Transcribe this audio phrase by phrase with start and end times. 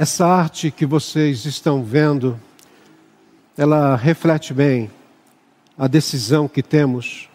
[0.00, 2.40] Essa arte que vocês estão vendo,
[3.54, 4.90] ela reflete bem
[5.76, 7.28] a decisão que temos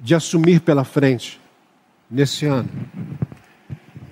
[0.00, 1.38] de assumir pela frente
[2.10, 2.70] nesse ano.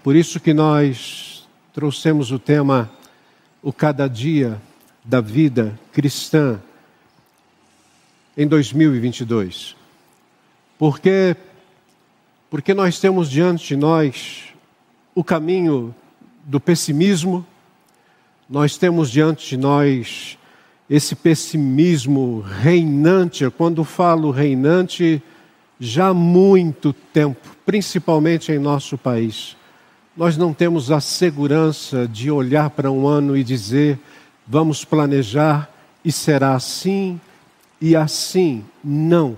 [0.03, 2.91] Por isso que nós trouxemos o tema
[3.63, 4.61] O Cada Dia
[5.03, 6.61] da Vida Cristã
[8.37, 9.75] em 2022.
[10.79, 11.35] Porque
[12.51, 14.53] porque nós temos diante de nós
[15.15, 15.95] o caminho
[16.47, 17.45] do pessimismo,
[18.49, 20.39] nós temos diante de nós
[20.89, 23.51] esse pessimismo reinante.
[23.51, 25.21] Quando falo reinante,
[25.81, 29.57] já há muito tempo, principalmente em nosso país.
[30.17, 33.99] Nós não temos a segurança de olhar para um ano e dizer,
[34.47, 35.69] vamos planejar
[36.05, 37.21] e será assim
[37.81, 38.65] e assim.
[38.85, 39.37] Não.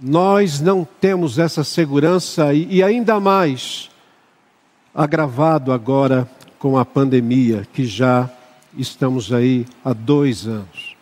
[0.00, 3.91] Nós não temos essa segurança e, e ainda mais
[4.94, 8.30] agravado agora com a pandemia, que já
[8.76, 10.96] estamos aí há dois anos.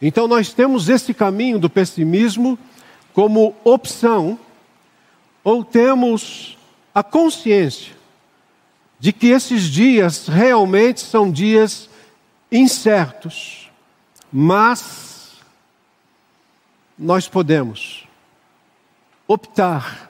[0.00, 2.58] Então, nós temos esse caminho do pessimismo
[3.12, 4.38] como opção,
[5.42, 6.56] ou temos
[6.94, 7.94] a consciência
[8.98, 11.88] de que esses dias realmente são dias
[12.52, 13.70] incertos,
[14.32, 15.38] mas
[16.98, 18.06] nós podemos
[19.26, 20.09] optar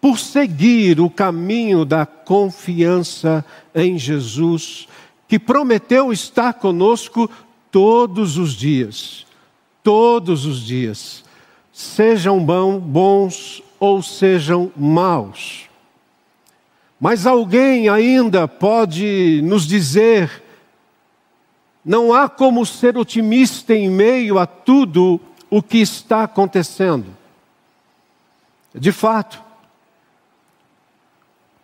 [0.00, 4.88] por seguir o caminho da confiança em Jesus,
[5.28, 7.30] que prometeu estar conosco
[7.70, 9.26] todos os dias.
[9.82, 11.24] Todos os dias.
[11.72, 15.68] Sejam bons ou sejam maus.
[17.00, 20.42] Mas alguém ainda pode nos dizer:
[21.84, 27.06] não há como ser otimista em meio a tudo o que está acontecendo.
[28.74, 29.42] De fato,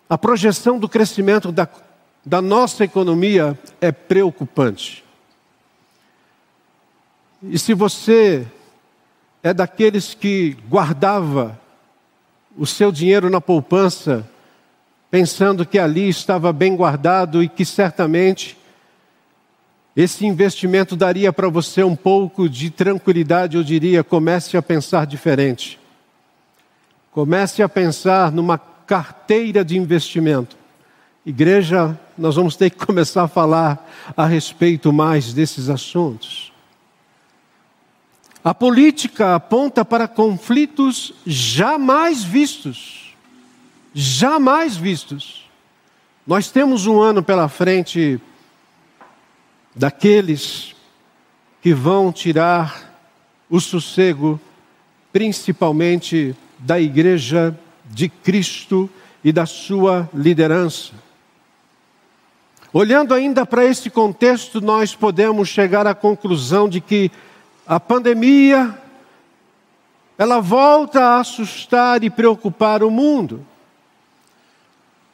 [0.09, 1.69] a projeção do crescimento da,
[2.25, 5.05] da nossa economia é preocupante.
[7.43, 8.47] E se você
[9.43, 11.61] é daqueles que guardava
[12.57, 14.29] o seu dinheiro na poupança,
[15.11, 18.57] pensando que ali estava bem guardado e que certamente
[19.95, 25.81] esse investimento daria para você um pouco de tranquilidade, eu diria, comece a pensar diferente.
[27.11, 30.57] Comece a pensar numa carteira de investimento.
[31.25, 33.85] Igreja, nós vamos ter que começar a falar
[34.17, 36.53] a respeito mais desses assuntos.
[38.45, 43.13] A política aponta para conflitos jamais vistos.
[43.93, 45.51] Jamais vistos.
[46.25, 48.21] Nós temos um ano pela frente
[49.75, 50.77] daqueles
[51.61, 52.95] que vão tirar
[53.51, 54.41] o sossego,
[55.13, 57.59] principalmente da igreja
[57.91, 58.91] de Cristo
[59.25, 60.93] e da sua liderança.
[62.73, 67.11] Olhando ainda para esse contexto, nós podemos chegar à conclusão de que
[67.67, 68.77] a pandemia
[70.19, 73.45] ela volta a assustar e preocupar o mundo.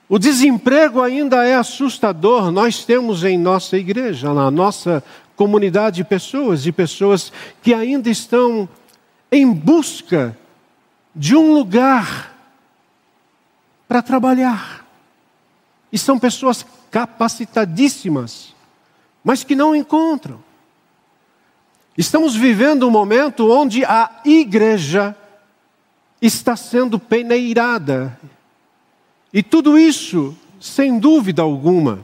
[0.09, 2.51] O desemprego ainda é assustador.
[2.51, 5.03] Nós temos em nossa igreja, na nossa
[5.35, 8.69] comunidade de pessoas, de pessoas que ainda estão
[9.31, 10.37] em busca
[11.15, 12.32] de um lugar
[13.93, 14.87] para trabalhar.
[15.93, 18.55] E são pessoas capacitadíssimas,
[19.23, 20.43] mas que não encontram.
[21.99, 25.15] Estamos vivendo um momento onde a igreja
[26.23, 28.19] está sendo peneirada.
[29.31, 32.03] E tudo isso, sem dúvida alguma,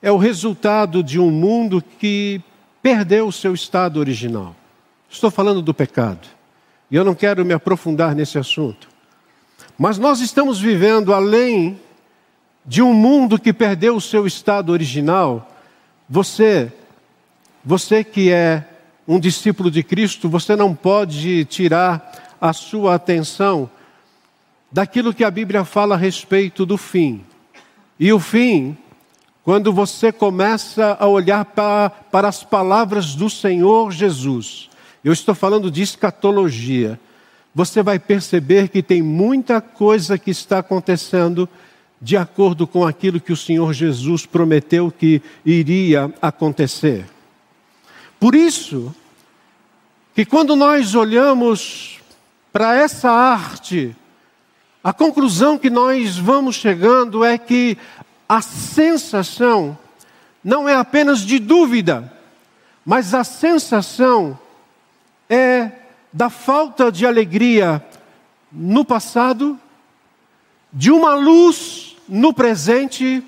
[0.00, 2.40] é o resultado de um mundo que
[2.80, 4.56] perdeu o seu estado original.
[5.10, 6.26] Estou falando do pecado.
[6.90, 8.95] E eu não quero me aprofundar nesse assunto.
[9.78, 11.78] Mas nós estamos vivendo além
[12.64, 15.50] de um mundo que perdeu o seu estado original.
[16.08, 16.72] Você,
[17.62, 18.64] você que é
[19.06, 23.70] um discípulo de Cristo, você não pode tirar a sua atenção
[24.72, 27.22] daquilo que a Bíblia fala a respeito do fim.
[28.00, 28.76] E o fim,
[29.44, 34.70] quando você começa a olhar para, para as palavras do Senhor Jesus,
[35.04, 36.98] eu estou falando de escatologia
[37.56, 41.48] você vai perceber que tem muita coisa que está acontecendo
[41.98, 47.06] de acordo com aquilo que o Senhor Jesus prometeu que iria acontecer.
[48.20, 48.94] Por isso,
[50.14, 51.98] que quando nós olhamos
[52.52, 53.96] para essa arte,
[54.84, 57.78] a conclusão que nós vamos chegando é que
[58.28, 59.78] a sensação
[60.44, 62.12] não é apenas de dúvida,
[62.84, 64.38] mas a sensação
[65.30, 65.85] é
[66.16, 67.84] da falta de alegria
[68.50, 69.60] no passado,
[70.72, 73.22] de uma luz no presente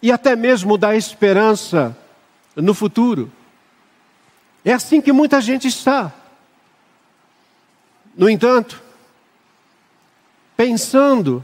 [0.00, 1.96] e até mesmo dá esperança
[2.54, 3.32] no futuro.
[4.64, 6.12] É assim que muita gente está.
[8.16, 8.80] No entanto,
[10.56, 11.42] pensando,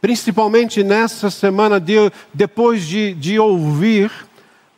[0.00, 4.10] principalmente nessa semana, de, depois de, de ouvir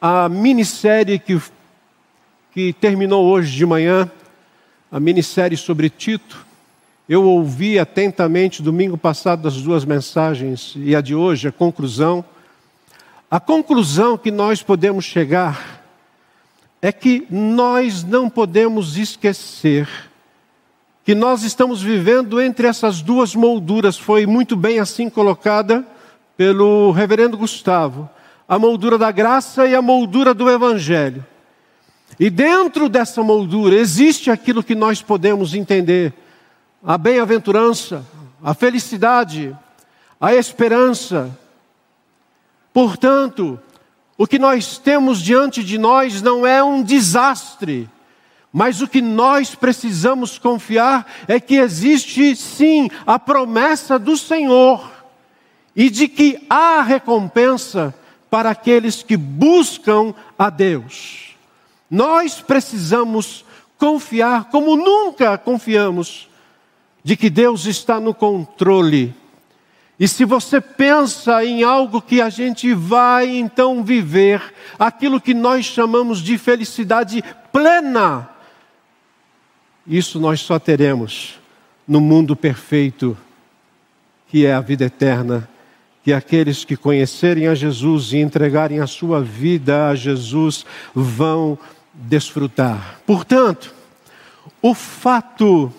[0.02, 1.40] a minissérie que,
[2.52, 4.10] que terminou hoje de manhã,
[4.90, 6.46] a minissérie sobre Tito,
[7.08, 12.24] eu ouvi atentamente domingo passado as duas mensagens e a de hoje, a conclusão.
[13.30, 15.82] A conclusão que nós podemos chegar
[16.80, 19.88] é que nós não podemos esquecer
[21.08, 25.82] que nós estamos vivendo entre essas duas molduras, foi muito bem assim colocada
[26.36, 28.10] pelo reverendo Gustavo,
[28.46, 31.24] a moldura da graça e a moldura do evangelho.
[32.18, 36.12] E dentro dessa moldura existe aquilo que nós podemos entender:
[36.82, 38.04] a bem-aventurança,
[38.42, 39.56] a felicidade,
[40.20, 41.36] a esperança.
[42.72, 43.58] Portanto,
[44.16, 47.88] o que nós temos diante de nós não é um desastre,
[48.52, 54.90] mas o que nós precisamos confiar é que existe sim a promessa do Senhor
[55.76, 57.94] e de que há recompensa
[58.28, 61.17] para aqueles que buscam a Deus.
[61.90, 63.44] Nós precisamos
[63.78, 66.28] confiar como nunca confiamos
[67.02, 69.14] de que Deus está no controle.
[69.98, 74.42] E se você pensa em algo que a gente vai então viver,
[74.78, 78.28] aquilo que nós chamamos de felicidade plena,
[79.86, 81.40] isso nós só teremos
[81.86, 83.16] no mundo perfeito,
[84.28, 85.48] que é a vida eterna,
[86.04, 90.64] que aqueles que conhecerem a Jesus e entregarem a sua vida a Jesus
[90.94, 91.58] vão
[91.98, 93.00] desfrutar.
[93.04, 93.74] Portanto,
[94.62, 95.72] o fato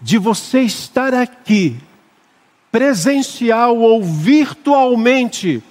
[0.00, 1.76] de você estar aqui,
[2.70, 5.62] presencial ou virtualmente,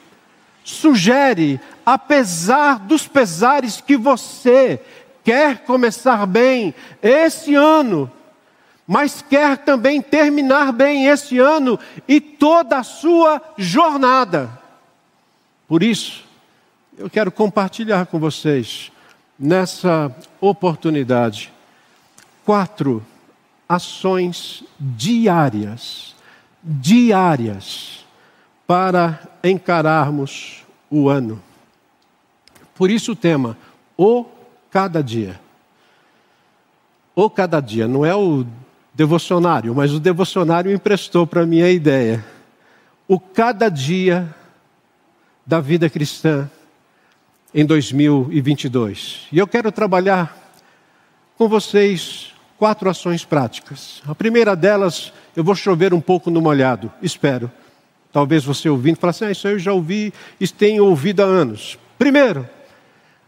[0.64, 4.82] sugere, apesar dos pesares que você
[5.24, 8.12] quer começar bem esse ano,
[8.86, 14.60] mas quer também terminar bem esse ano e toda a sua jornada.
[15.68, 16.24] Por isso,
[16.98, 18.92] eu quero compartilhar com vocês,
[19.38, 21.52] nessa oportunidade,
[22.46, 23.06] quatro
[23.68, 26.16] ações diárias,
[26.64, 28.06] diárias,
[28.66, 31.42] para encararmos o ano.
[32.76, 33.58] Por isso o tema,
[33.98, 34.26] o
[34.72, 35.40] cada dia.
[37.16, 38.46] O cada dia, não é o
[38.94, 42.24] devocionário, mas o devocionário emprestou para mim a ideia.
[43.08, 44.34] O cada dia
[45.46, 46.50] da vida cristã
[47.54, 49.28] em 2022.
[49.32, 50.38] E eu quero trabalhar
[51.38, 54.02] com vocês quatro ações práticas.
[54.08, 57.52] A primeira delas, eu vou chover um pouco no molhado, espero.
[58.12, 61.78] Talvez você ouvindo, fale assim, ah, isso eu já ouvi, isso tenho ouvido há anos.
[61.98, 62.48] Primeiro,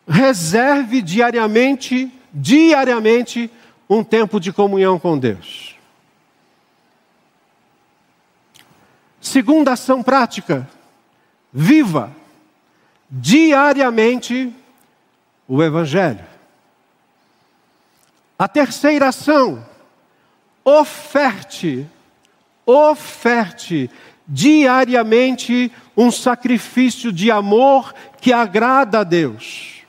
[0.07, 3.50] reserve diariamente, diariamente,
[3.89, 5.75] um tempo de comunhão com Deus.
[9.19, 10.68] Segunda ação prática,
[11.51, 12.12] viva
[13.10, 14.54] diariamente
[15.48, 16.25] o Evangelho.
[18.38, 19.66] A terceira ação,
[20.63, 21.88] oferte,
[22.65, 23.89] oferte
[24.27, 29.84] diariamente um sacrifício de amor que agrada a Deus.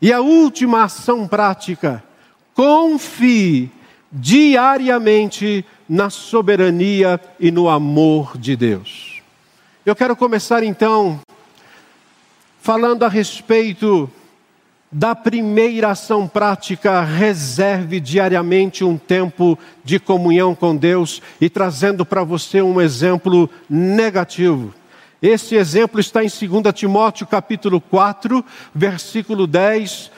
[0.00, 2.04] E a última ação prática,
[2.54, 3.70] confie
[4.10, 9.22] diariamente na soberania e no amor de Deus.
[9.84, 11.18] Eu quero começar então
[12.62, 14.08] falando a respeito
[14.90, 22.22] da primeira ação prática, reserve diariamente um tempo de comunhão com Deus e trazendo para
[22.22, 24.72] você um exemplo negativo.
[25.20, 30.12] Esse exemplo está em 2 Timóteo capítulo 4, versículo 10,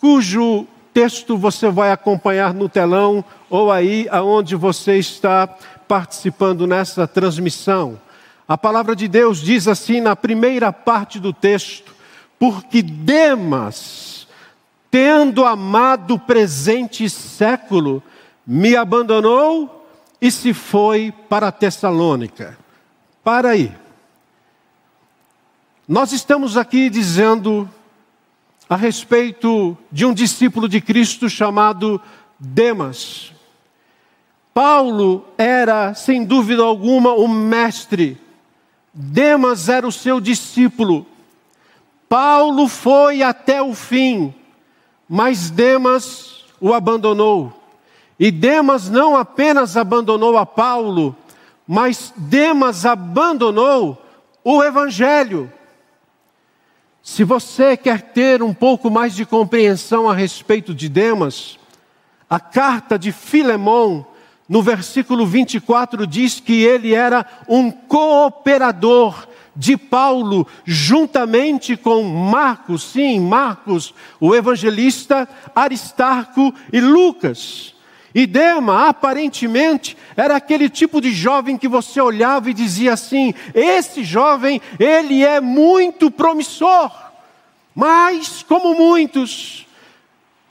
[0.00, 5.46] cujo texto você vai acompanhar no telão ou aí aonde você está
[5.86, 8.00] participando nessa transmissão.
[8.52, 11.94] A palavra de Deus diz assim na primeira parte do texto:
[12.38, 14.28] porque Demas,
[14.90, 18.02] tendo amado o presente século,
[18.46, 19.88] me abandonou
[20.20, 22.58] e se foi para Tessalônica.
[23.24, 23.74] Para aí.
[25.88, 27.66] Nós estamos aqui dizendo
[28.68, 31.98] a respeito de um discípulo de Cristo chamado
[32.38, 33.32] Demas.
[34.52, 38.20] Paulo era, sem dúvida alguma, o mestre.
[38.92, 41.06] Demas era o seu discípulo.
[42.08, 44.34] Paulo foi até o fim,
[45.08, 47.52] mas Demas o abandonou.
[48.18, 51.16] E Demas não apenas abandonou a Paulo,
[51.66, 54.00] mas Demas abandonou
[54.44, 55.50] o Evangelho.
[57.02, 61.58] Se você quer ter um pouco mais de compreensão a respeito de Demas,
[62.30, 64.06] a carta de Filemão,
[64.52, 73.18] no versículo 24, diz que ele era um cooperador de Paulo, juntamente com Marcos, sim,
[73.18, 77.74] Marcos, o evangelista, Aristarco e Lucas.
[78.14, 84.04] E Dema, aparentemente, era aquele tipo de jovem que você olhava e dizia assim: esse
[84.04, 86.92] jovem, ele é muito promissor.
[87.74, 89.66] Mas, como muitos,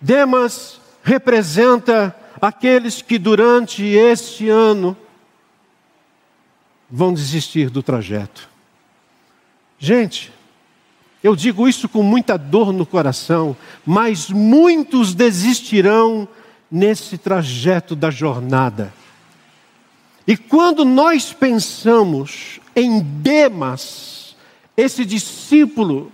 [0.01, 4.98] Demas representa aqueles que durante este ano
[6.89, 8.50] vão desistir do trajeto.
[9.77, 10.33] Gente,
[11.24, 13.55] eu digo isso com muita dor no coração,
[13.86, 16.27] mas muitos desistirão
[16.69, 18.93] nesse trajeto da jornada.
[20.27, 24.36] E quando nós pensamos em Demas,
[24.75, 26.12] esse discípulo,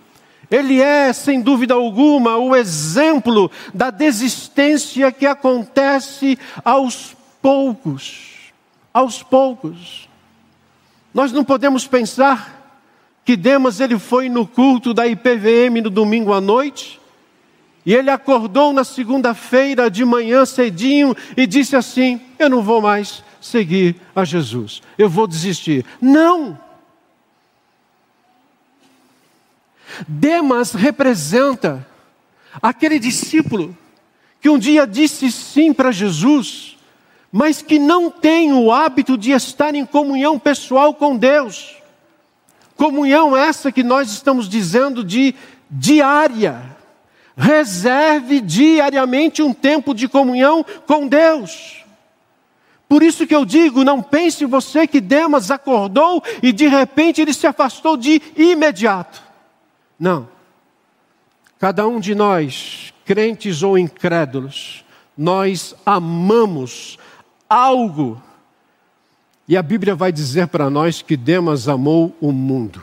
[0.49, 8.51] ele é, sem dúvida alguma, o exemplo da desistência que acontece aos poucos.
[8.93, 10.07] Aos poucos.
[11.13, 12.57] Nós não podemos pensar
[13.25, 16.97] que Demas ele foi no culto da IPVM no domingo à noite,
[17.85, 23.23] e ele acordou na segunda-feira de manhã cedinho e disse assim: Eu não vou mais
[23.41, 25.85] seguir a Jesus, eu vou desistir.
[26.01, 26.57] Não!
[30.07, 31.85] Demas representa
[32.61, 33.75] aquele discípulo
[34.41, 36.77] que um dia disse sim para Jesus,
[37.31, 41.75] mas que não tem o hábito de estar em comunhão pessoal com Deus.
[42.75, 45.33] Comunhão essa que nós estamos dizendo de
[45.69, 46.77] diária.
[47.35, 51.83] Reserve diariamente um tempo de comunhão com Deus.
[52.87, 57.33] Por isso que eu digo, não pense você que Demas acordou e de repente ele
[57.33, 59.26] se afastou de imediato.
[59.99, 60.27] Não.
[61.59, 64.85] Cada um de nós, crentes ou incrédulos,
[65.17, 66.99] nós amamos
[67.49, 68.21] algo
[69.47, 72.81] e a Bíblia vai dizer para nós que Demas amou o mundo.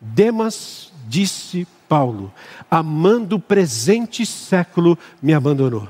[0.00, 2.32] Demas, disse Paulo,
[2.68, 5.86] amando o presente século, me abandonou.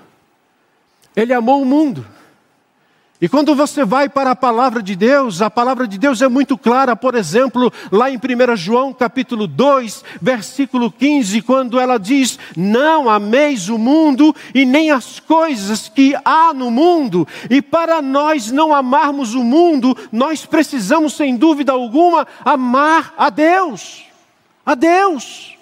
[1.16, 2.04] Ele amou o mundo.
[3.23, 6.59] E quando você vai para a palavra de Deus, a palavra de Deus é muito
[6.59, 13.09] clara, por exemplo, lá em 1 João capítulo 2, versículo 15, quando ela diz: Não
[13.09, 17.25] ameis o mundo e nem as coisas que há no mundo.
[17.49, 24.02] E para nós não amarmos o mundo, nós precisamos, sem dúvida alguma, amar a Deus.
[24.67, 25.57] A Deus.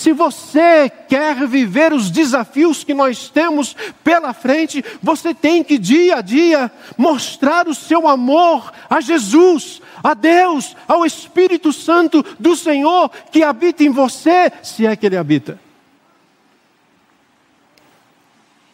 [0.00, 6.16] Se você quer viver os desafios que nós temos pela frente, você tem que dia
[6.16, 13.10] a dia mostrar o seu amor a Jesus, a Deus, ao Espírito Santo do Senhor
[13.30, 15.60] que habita em você, se é que ele habita.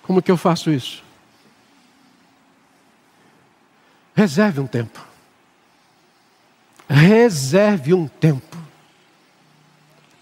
[0.05, 1.03] Como que eu faço isso?
[4.15, 5.05] Reserve um tempo.
[6.89, 8.56] Reserve um tempo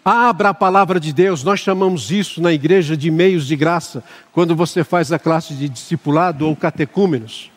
[0.04, 4.54] Abra a palavra de Deus, nós chamamos isso na igreja de meios de graça, quando
[4.54, 7.50] você faz a classe de discipulado ou catecúmenos.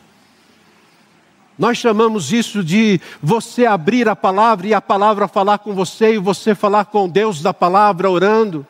[1.60, 6.20] Nós chamamos isso de você abrir a palavra e a palavra falar com você e
[6.20, 8.66] você falar com Deus da palavra orando.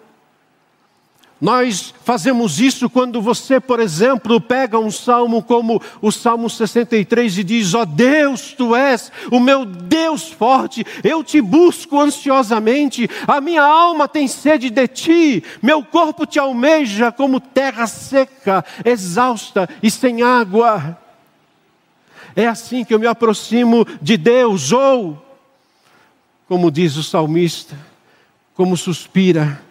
[1.40, 7.44] Nós fazemos isso quando você, por exemplo, pega um salmo como o Salmo 63 e
[7.44, 13.40] diz: Ó oh Deus, tu és o meu Deus forte, eu te busco ansiosamente, a
[13.40, 19.92] minha alma tem sede de ti, meu corpo te almeja como terra seca, exausta e
[19.92, 20.98] sem água.
[22.36, 25.24] É assim que eu me aproximo de Deus, ou,
[26.48, 27.78] como diz o salmista,
[28.56, 29.67] como suspira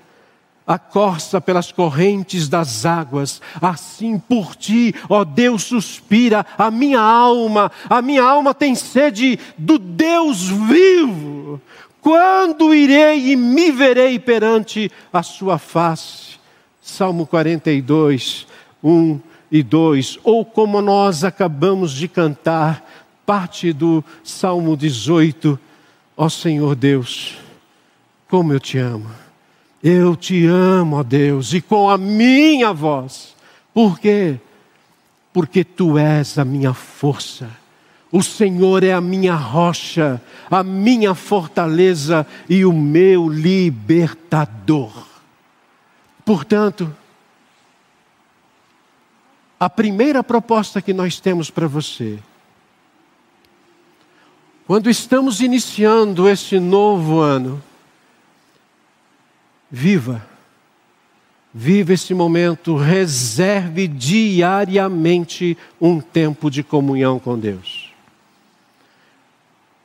[0.66, 7.70] a corça pelas correntes das águas, assim por ti, ó Deus, suspira a minha alma,
[7.88, 11.60] a minha alma tem sede do Deus vivo.
[12.00, 16.36] Quando irei e me verei perante a sua face?
[16.82, 18.46] Salmo 42,
[18.82, 19.20] 1
[19.50, 22.84] e 2, ou como nós acabamos de cantar,
[23.24, 25.58] parte do Salmo 18,
[26.16, 27.36] ó Senhor Deus,
[28.28, 29.25] como eu te amo.
[29.82, 33.34] Eu te amo, ó Deus, e com a minha voz.
[33.72, 34.40] Por quê?
[35.32, 37.48] Porque tu és a minha força.
[38.10, 45.06] O Senhor é a minha rocha, a minha fortaleza e o meu libertador.
[46.24, 46.94] Portanto,
[49.60, 52.18] a primeira proposta que nós temos para você
[54.66, 57.62] Quando estamos iniciando este novo ano,
[59.70, 60.24] viva,
[61.52, 67.92] viva esse momento, reserve diariamente um tempo de comunhão com Deus.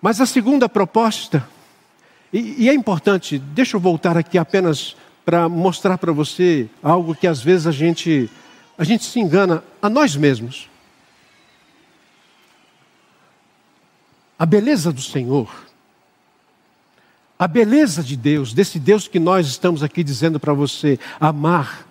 [0.02, 1.48] Mas a segunda proposta,
[2.34, 7.28] e, e é importante, deixa eu voltar aqui apenas para mostrar para você algo que
[7.28, 8.30] às vezes a gente,
[8.78, 10.68] a gente se engana a nós mesmos.
[14.38, 15.71] A beleza do Senhor,
[17.42, 21.88] a beleza de Deus, desse Deus que nós estamos aqui dizendo para você amar,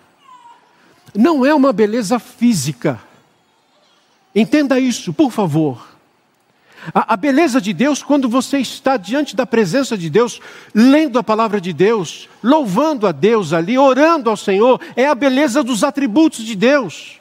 [1.13, 2.97] não é uma beleza física.
[4.33, 5.89] Entenda isso, por favor.
[6.93, 10.39] A, a, beleza de Deus, quando você está diante da presença de Deus,
[10.73, 15.61] lendo a palavra de Deus, louvando a Deus ali, orando ao Senhor, é a beleza
[15.61, 17.19] dos atributos de Deus.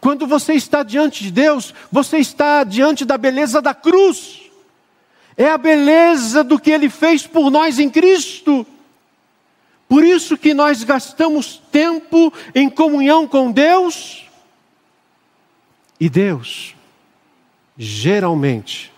[0.00, 4.41] Quando você está diante de Deus, você está diante da beleza da cruz.
[5.36, 8.66] É a beleza do que Ele fez por nós em Cristo.
[9.88, 14.24] Por isso que nós gastamos tempo em comunhão com Deus.
[16.00, 16.74] E Deus
[17.76, 18.92] geralmente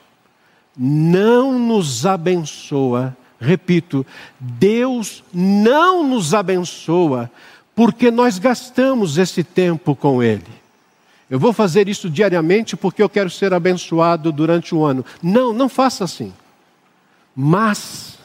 [0.76, 3.16] não nos abençoa.
[3.40, 4.06] Repito,
[4.38, 7.30] Deus não nos abençoa
[7.74, 10.63] porque nós gastamos esse tempo com Ele.
[11.34, 15.04] Eu vou fazer isso diariamente porque eu quero ser abençoado durante o ano.
[15.20, 16.32] Não, não faça assim.
[17.34, 18.20] Mas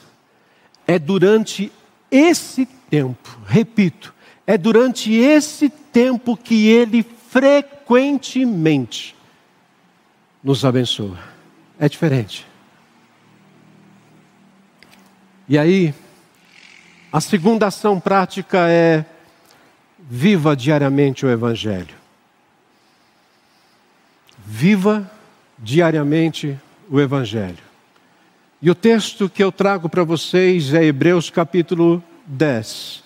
[0.86, 1.72] é durante
[2.12, 4.14] esse tempo, repito,
[4.46, 9.16] é durante esse tempo que Ele frequentemente
[10.44, 11.18] nos abençoa.
[11.80, 12.46] É diferente.
[15.48, 15.96] E aí,
[17.12, 19.04] a segunda ação prática é
[19.98, 21.98] viva diariamente o Evangelho.
[24.52, 25.10] Viva
[25.60, 26.58] diariamente
[26.90, 27.60] o Evangelho.
[28.60, 33.04] E o texto que eu trago para vocês é Hebreus capítulo 10,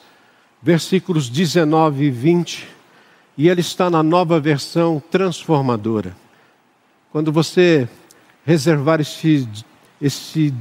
[0.62, 2.68] versículos 19 e 20,
[3.38, 6.16] e ele está na nova versão transformadora.
[7.12, 7.90] Quando você
[8.46, 9.46] reservar esse,
[10.02, 10.54] esse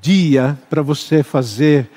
[0.00, 1.90] dia para você fazer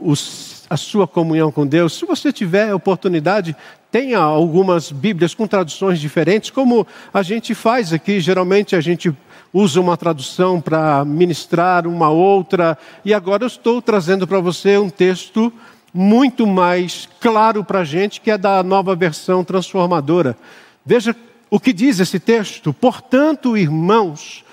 [0.00, 3.56] os, a sua comunhão com Deus, se você tiver oportunidade,
[3.90, 8.20] tenha algumas Bíblias com traduções diferentes, como a gente faz aqui.
[8.20, 9.14] Geralmente a gente
[9.52, 14.90] usa uma tradução para ministrar uma outra, e agora eu estou trazendo para você um
[14.90, 15.52] texto
[15.92, 20.36] muito mais claro para a gente, que é da nova versão transformadora.
[20.84, 21.16] Veja
[21.50, 22.74] o que diz esse texto?
[22.74, 24.44] Portanto, irmãos,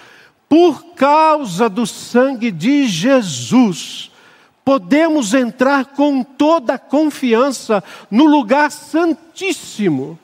[0.47, 4.11] por causa do sangue de Jesus,
[4.65, 10.17] podemos entrar com toda confiança no lugar santíssimo.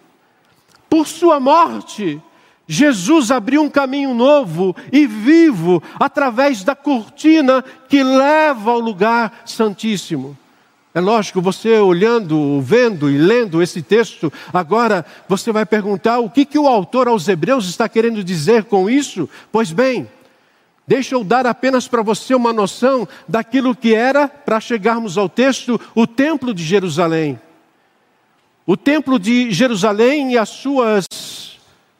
[0.89, 2.19] Por sua morte,
[2.67, 10.35] Jesus abriu um caminho novo e vivo através da cortina que leva ao lugar santíssimo.
[10.93, 16.45] É lógico, você olhando, vendo e lendo esse texto, agora você vai perguntar o que,
[16.45, 19.29] que o autor aos Hebreus está querendo dizer com isso?
[19.51, 20.09] Pois bem,
[20.91, 25.79] deixa eu dar apenas para você uma noção daquilo que era, para chegarmos ao texto,
[25.95, 27.39] o Templo de Jerusalém.
[28.67, 31.05] O Templo de Jerusalém e as suas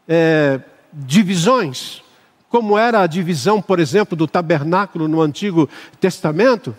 [0.06, 0.60] é,
[0.91, 2.04] divisões,
[2.49, 5.69] como era a divisão, por exemplo, do tabernáculo no Antigo
[6.01, 6.75] Testamento.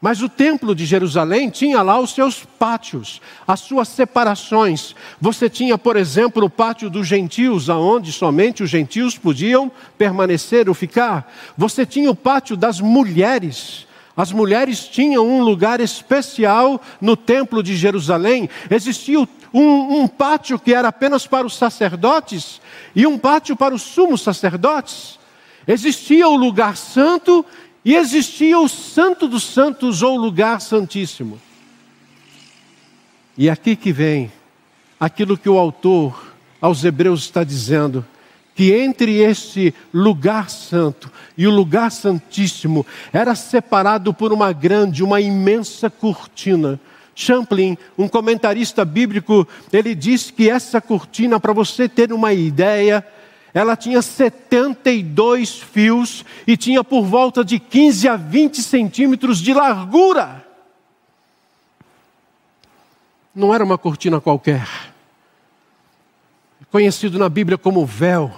[0.00, 4.94] Mas o templo de Jerusalém tinha lá os seus pátios, as suas separações.
[5.20, 10.74] Você tinha, por exemplo, o pátio dos gentios, aonde somente os gentios podiam permanecer ou
[10.74, 11.30] ficar.
[11.54, 13.86] Você tinha o pátio das mulheres.
[14.16, 18.48] As mulheres tinham um lugar especial no templo de Jerusalém.
[18.70, 19.18] Existia
[19.52, 22.58] um, um pátio que era apenas para os sacerdotes
[22.96, 25.20] e um pátio para os sumos sacerdotes.
[25.66, 27.44] Existia o lugar santo
[27.84, 31.40] e existia o Santo dos Santos ou lugar santíssimo.
[33.36, 34.30] E aqui que vem
[34.98, 38.04] aquilo que o autor aos Hebreus está dizendo,
[38.54, 45.18] que entre esse lugar santo e o lugar santíssimo era separado por uma grande, uma
[45.18, 46.78] imensa cortina.
[47.14, 53.04] Champlin, um comentarista bíblico, ele diz que essa cortina, para você ter uma ideia,
[53.52, 60.46] ela tinha 72 fios e tinha por volta de 15 a 20 centímetros de largura.
[63.34, 64.66] Não era uma cortina qualquer.
[66.70, 68.32] Conhecido na Bíblia como véu.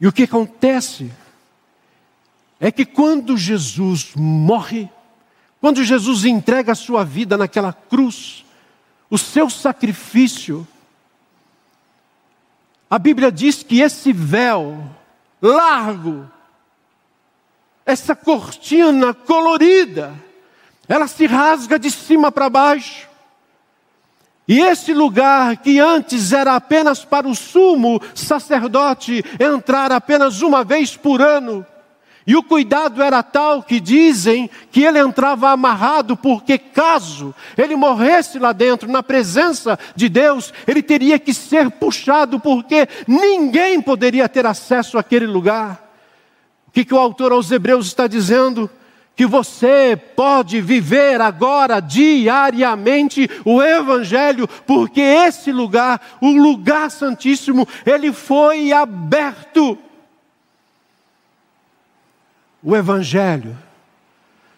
[0.00, 1.10] E o que acontece
[2.60, 4.88] é que quando Jesus morre,
[5.60, 8.44] quando Jesus entrega a sua vida naquela cruz,
[9.10, 10.66] o seu sacrifício,
[12.90, 14.82] a Bíblia diz que esse véu
[15.40, 16.30] largo,
[17.84, 20.14] essa cortina colorida,
[20.88, 23.06] ela se rasga de cima para baixo.
[24.46, 30.96] E esse lugar que antes era apenas para o sumo sacerdote entrar apenas uma vez
[30.96, 31.66] por ano,
[32.28, 38.38] e o cuidado era tal que dizem que ele entrava amarrado, porque caso ele morresse
[38.38, 44.44] lá dentro, na presença de Deus, ele teria que ser puxado, porque ninguém poderia ter
[44.44, 45.82] acesso àquele lugar.
[46.66, 48.68] O que, que o autor aos Hebreus está dizendo?
[49.16, 58.12] Que você pode viver agora, diariamente, o Evangelho, porque esse lugar, o lugar santíssimo, ele
[58.12, 59.78] foi aberto
[62.62, 63.56] o Evangelho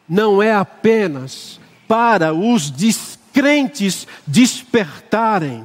[0.08, 5.64] não é apenas para os descrentes despertarem.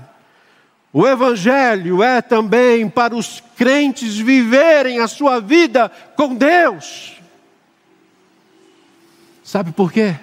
[0.93, 7.19] O Evangelho é também para os crentes viverem a sua vida com Deus.
[9.43, 10.15] Sabe por quê?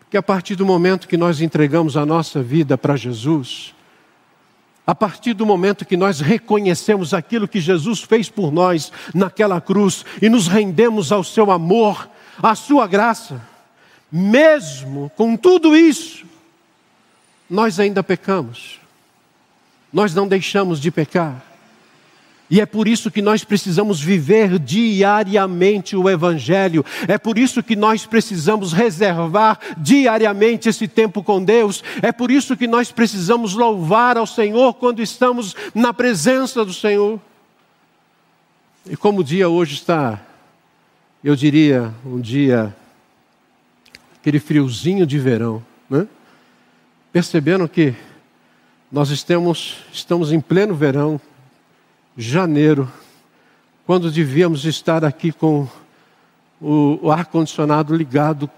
[0.00, 3.74] Porque a partir do momento que nós entregamos a nossa vida para Jesus,
[4.86, 10.04] a partir do momento que nós reconhecemos aquilo que Jesus fez por nós naquela cruz
[10.22, 12.08] e nos rendemos ao seu amor,
[12.40, 13.42] à sua graça,
[14.12, 16.24] mesmo com tudo isso,
[17.50, 18.78] nós ainda pecamos.
[19.92, 21.42] Nós não deixamos de pecar.
[22.48, 27.74] E é por isso que nós precisamos viver diariamente o Evangelho, é por isso que
[27.74, 34.16] nós precisamos reservar diariamente esse tempo com Deus, é por isso que nós precisamos louvar
[34.16, 37.20] ao Senhor quando estamos na presença do Senhor.
[38.88, 40.20] E como o dia hoje está,
[41.24, 42.74] eu diria, um dia,
[44.20, 46.06] aquele friozinho de verão, né?
[47.12, 47.92] percebendo que
[48.92, 51.20] nós estamos, estamos em pleno verão,
[52.16, 52.90] janeiro,
[53.86, 55.68] quando devíamos estar aqui com
[56.60, 58.50] o, ar-condicionado ligado,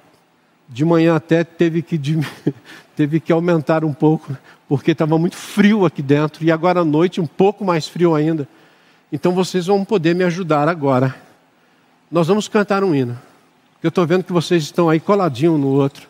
[0.68, 1.98] de manhã até teve que,
[2.94, 4.36] teve que aumentar um pouco,
[4.68, 8.46] porque estava muito frio aqui dentro, e agora à noite um pouco mais frio ainda.
[9.12, 11.14] Então vocês vão poder me ajudar agora.
[12.10, 13.18] Nós vamos cantar um hino.
[13.82, 16.08] Eu estou vendo que vocês estão aí coladinho um no outro.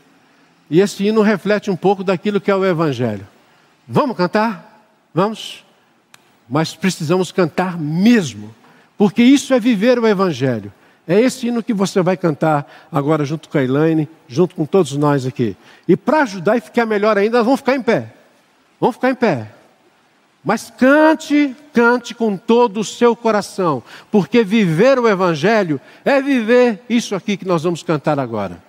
[0.71, 3.27] E esse hino reflete um pouco daquilo que é o Evangelho.
[3.87, 4.85] Vamos cantar?
[5.15, 5.65] Vamos?
[6.49, 8.55] Mas precisamos cantar mesmo,
[8.97, 10.73] porque isso é viver o Evangelho.
[11.07, 14.93] É esse hino que você vai cantar agora junto com a Elaine, junto com todos
[14.93, 15.57] nós aqui.
[15.87, 18.13] E para ajudar e ficar melhor ainda, vamos ficar em pé.
[18.79, 19.53] Vamos ficar em pé.
[20.45, 27.15] Mas cante, cante com todo o seu coração, porque viver o Evangelho é viver isso
[27.15, 28.68] aqui que nós vamos cantar agora.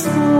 [0.00, 0.39] school.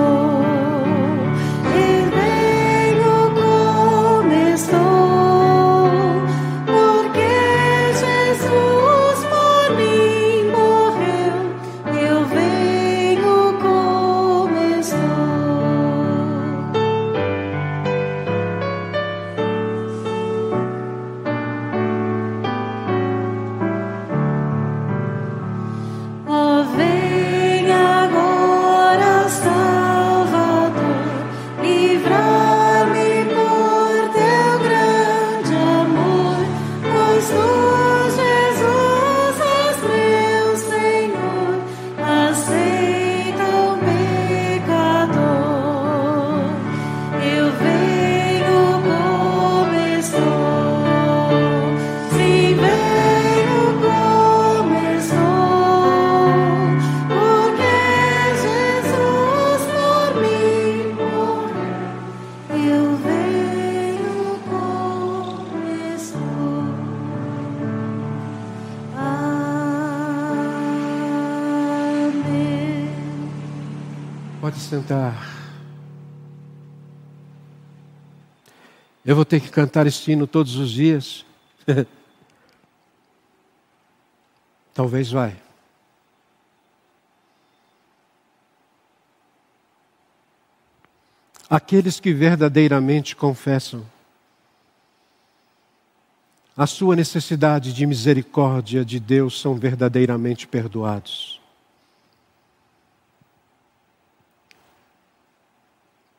[79.31, 81.25] Ter que cantar este hino todos os dias.
[84.75, 85.41] Talvez vai.
[91.49, 93.87] Aqueles que verdadeiramente confessam
[96.57, 101.40] a sua necessidade de misericórdia de Deus são verdadeiramente perdoados.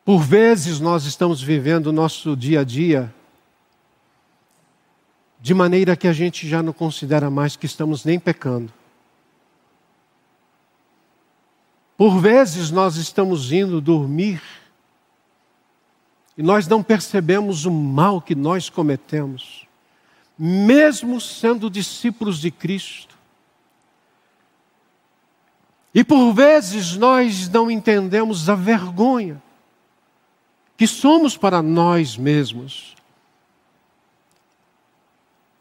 [0.04, 3.14] Por vezes nós estamos vivendo o nosso dia a dia
[5.40, 8.74] de maneira que a gente já não considera mais que estamos nem pecando.
[11.96, 14.42] Por vezes nós estamos indo dormir
[16.36, 19.68] e nós não percebemos o mal que nós cometemos,
[20.38, 23.16] mesmo sendo discípulos de Cristo.
[25.94, 29.42] E por vezes nós não entendemos a vergonha
[30.82, 32.96] que somos para nós mesmos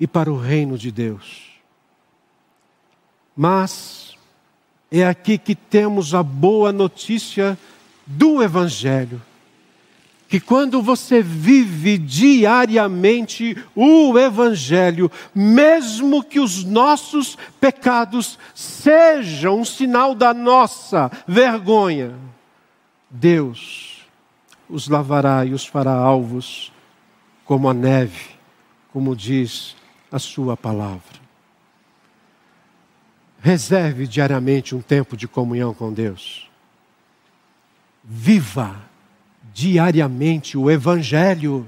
[0.00, 1.60] e para o reino de Deus.
[3.36, 4.16] Mas
[4.90, 7.58] é aqui que temos a boa notícia
[8.06, 9.20] do Evangelho.
[10.26, 20.14] Que quando você vive diariamente o Evangelho, mesmo que os nossos pecados sejam um sinal
[20.14, 22.14] da nossa vergonha,
[23.10, 23.89] Deus
[24.70, 26.72] os lavará e os fará alvos
[27.44, 28.30] como a neve,
[28.92, 29.76] como diz
[30.10, 31.20] a sua palavra.
[33.42, 36.48] Reserve diariamente um tempo de comunhão com Deus.
[38.04, 38.76] Viva
[39.52, 41.66] diariamente o Evangelho.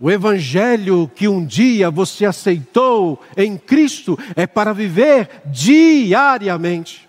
[0.00, 7.08] O Evangelho que um dia você aceitou em Cristo é para viver diariamente.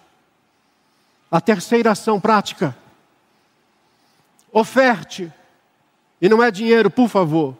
[1.30, 2.76] A terceira ação prática
[4.58, 5.32] Oferte.
[6.20, 7.56] E não é dinheiro, por favor,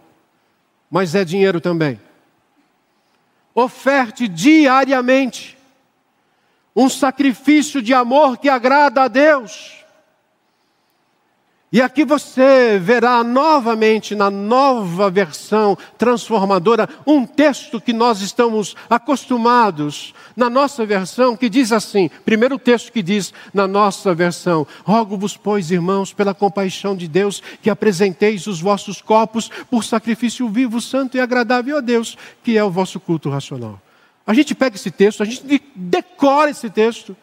[0.90, 2.02] mas é dinheiro também.
[3.54, 5.56] Oferte diariamente
[6.76, 9.86] um sacrifício de amor que agrada a Deus.
[11.70, 20.14] E aqui você verá novamente, na nova versão transformadora, um texto que nós estamos acostumados
[20.34, 25.70] na nossa versão, que diz assim: primeiro texto que diz na nossa versão: Rogo-vos, pois,
[25.70, 31.20] irmãos, pela compaixão de Deus, que apresenteis os vossos corpos por sacrifício vivo, santo e
[31.20, 33.82] agradável a Deus, que é o vosso culto racional.
[34.26, 37.16] A gente pega esse texto, a gente decora esse texto.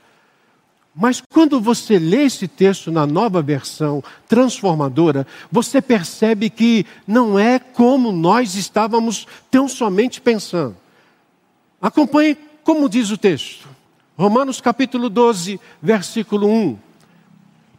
[0.94, 7.58] Mas quando você lê esse texto na nova versão transformadora, você percebe que não é
[7.58, 10.76] como nós estávamos tão somente pensando.
[11.82, 13.68] Acompanhe como diz o texto.
[14.16, 16.78] Romanos capítulo 12, versículo 1.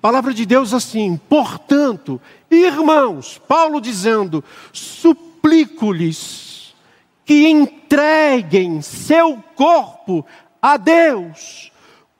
[0.02, 2.20] Palavra de Deus assim: portanto,
[2.52, 6.76] irmãos, Paulo dizendo, suplico-lhes
[7.24, 10.26] que entreguem seu corpo
[10.62, 11.72] a Deus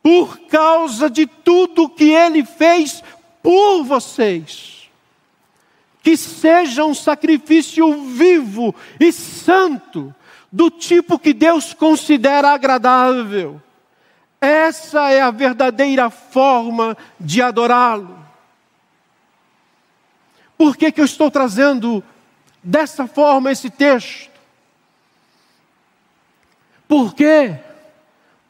[0.06, 3.04] por causa de tudo que ele fez
[3.42, 4.88] por vocês.
[6.04, 10.14] Que seja um sacrifício vivo e santo,
[10.52, 13.60] do tipo que Deus considera agradável.
[14.40, 18.24] Essa é a verdadeira forma de adorá-lo.
[20.56, 22.04] Por que, que eu estou trazendo
[22.64, 24.30] dessa forma esse texto?
[26.88, 27.56] Porque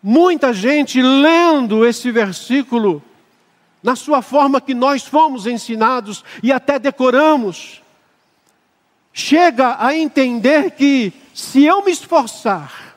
[0.07, 3.01] Muita gente lendo esse versículo,
[3.81, 7.81] na sua forma que nós fomos ensinados e até decoramos,
[9.11, 12.95] chega a entender que se eu me esforçar,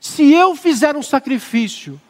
[0.00, 2.00] se eu fizer um sacrifício,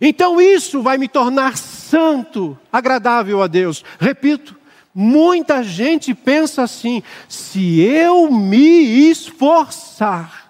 [0.00, 3.84] então isso vai me tornar santo, agradável a Deus.
[4.00, 4.56] Repito,
[4.92, 10.45] muita gente pensa assim: se eu me esforçar,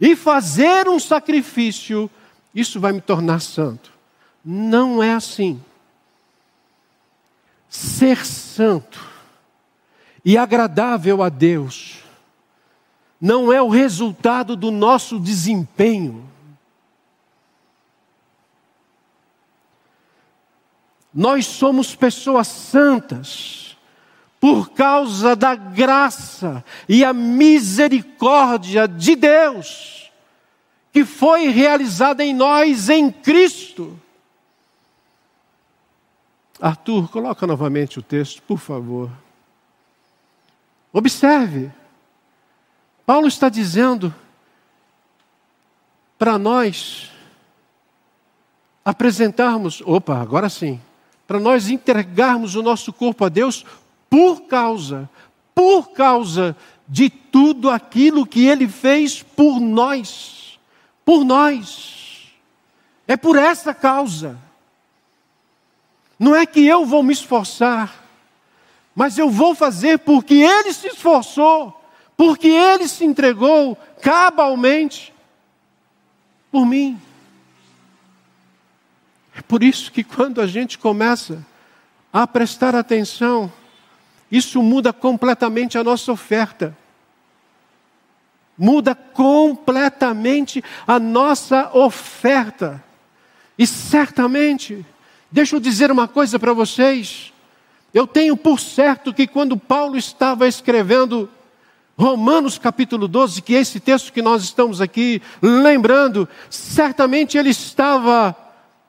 [0.00, 2.10] e fazer um sacrifício,
[2.54, 3.92] isso vai me tornar santo.
[4.44, 5.62] Não é assim.
[7.68, 9.00] Ser santo
[10.24, 12.04] e agradável a Deus
[13.20, 16.28] não é o resultado do nosso desempenho.
[21.12, 23.63] Nós somos pessoas santas
[24.44, 30.12] por causa da graça e a misericórdia de Deus,
[30.92, 33.98] que foi realizada em nós em Cristo.
[36.60, 39.10] Arthur, coloca novamente o texto, por favor.
[40.92, 41.72] Observe,
[43.06, 44.14] Paulo está dizendo
[46.18, 47.10] para nós
[48.84, 50.78] apresentarmos, opa, agora sim,
[51.26, 53.64] para nós entregarmos o nosso corpo a Deus
[54.14, 55.10] por causa,
[55.52, 60.56] por causa de tudo aquilo que Ele fez por nós.
[61.04, 62.32] Por nós.
[63.08, 64.38] É por essa causa.
[66.16, 68.04] Não é que eu vou me esforçar,
[68.94, 71.84] mas eu vou fazer porque Ele se esforçou,
[72.16, 75.12] porque Ele se entregou cabalmente
[76.52, 77.02] por mim.
[79.34, 81.44] É por isso que quando a gente começa
[82.12, 83.52] a prestar atenção,
[84.36, 86.76] isso muda completamente a nossa oferta.
[88.58, 92.82] Muda completamente a nossa oferta.
[93.56, 94.84] E certamente,
[95.30, 97.32] deixa eu dizer uma coisa para vocês.
[97.92, 101.30] Eu tenho por certo que quando Paulo estava escrevendo
[101.96, 108.36] Romanos capítulo 12, que é esse texto que nós estamos aqui lembrando, certamente ele estava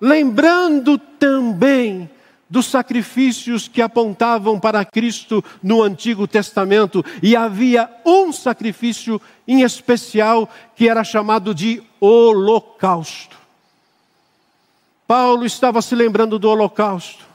[0.01, 2.10] lembrando também
[2.56, 10.50] dos sacrifícios que apontavam para Cristo no Antigo Testamento, e havia um sacrifício em especial
[10.74, 13.36] que era chamado de holocausto.
[15.06, 17.26] Paulo estava se lembrando do holocausto.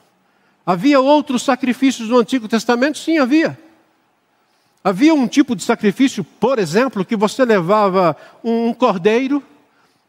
[0.64, 2.96] Havia outros sacrifícios no Antigo Testamento?
[2.96, 3.59] Sim, havia.
[4.83, 9.42] Havia um tipo de sacrifício, por exemplo, que você levava um cordeiro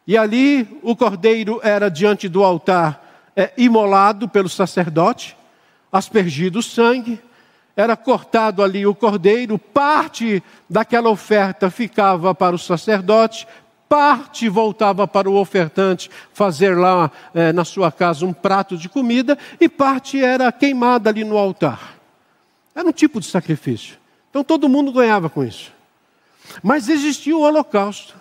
[0.08, 5.38] e ali o cordeiro era diante do altar é, imolado pelo sacerdote,
[5.92, 7.20] aspergido o sangue,
[7.76, 13.48] era cortado ali o cordeiro, parte daquela oferta ficava para o sacerdote,
[13.88, 19.38] parte voltava para o ofertante fazer lá é, na sua casa um prato de comida,
[19.60, 21.96] e parte era queimada ali no altar.
[22.74, 23.98] Era um tipo de sacrifício.
[24.30, 25.74] Então todo mundo ganhava com isso.
[26.64, 28.16] Mas existia o holocausto.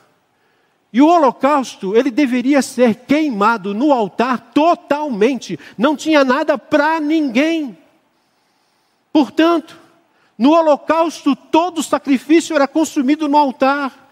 [0.93, 7.79] E o holocausto, ele deveria ser queimado no altar totalmente, não tinha nada para ninguém.
[9.13, 9.79] Portanto,
[10.37, 14.09] no holocausto, todo sacrifício era consumido no altar.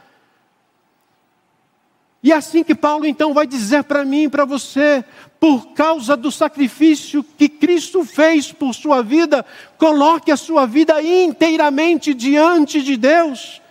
[2.22, 5.04] E é assim que Paulo então vai dizer para mim e para você,
[5.40, 9.44] por causa do sacrifício que Cristo fez por sua vida,
[9.78, 13.62] coloque a sua vida inteiramente diante de Deus.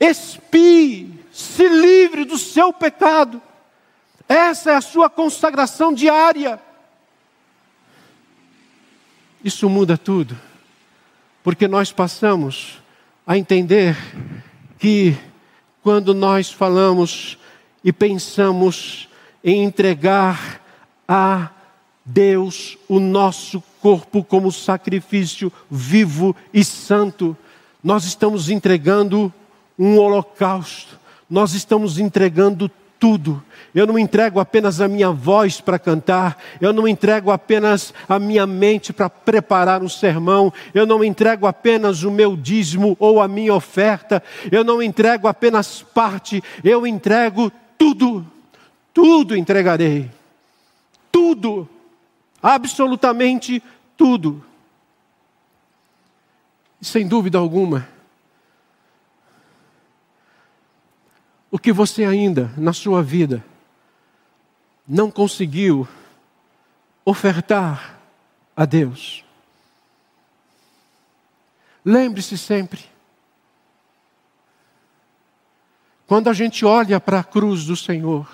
[0.00, 3.42] Expie se livre do seu pecado.
[4.26, 6.58] Essa é a sua consagração diária.
[9.44, 10.34] Isso muda tudo,
[11.44, 12.80] porque nós passamos
[13.26, 13.94] a entender
[14.78, 15.14] que
[15.82, 17.36] quando nós falamos
[17.84, 19.06] e pensamos
[19.44, 20.62] em entregar
[21.06, 21.50] a
[22.02, 27.36] Deus o nosso corpo como sacrifício vivo e santo,
[27.84, 29.30] nós estamos entregando
[29.78, 33.42] um holocausto nós estamos entregando tudo.
[33.74, 38.46] Eu não entrego apenas a minha voz para cantar, eu não entrego apenas a minha
[38.46, 43.54] mente para preparar um sermão, eu não entrego apenas o meu dízimo ou a minha
[43.54, 48.26] oferta, eu não entrego apenas parte, eu entrego tudo.
[48.94, 50.10] Tudo entregarei.
[51.12, 51.68] Tudo.
[52.42, 53.62] Absolutamente
[53.94, 54.42] tudo.
[56.80, 57.86] Sem dúvida alguma,
[61.50, 63.44] o que você ainda na sua vida
[64.86, 65.86] não conseguiu
[67.04, 67.98] ofertar
[68.56, 69.24] a Deus.
[71.84, 72.84] Lembre-se sempre,
[76.06, 78.28] quando a gente olha para a cruz do Senhor,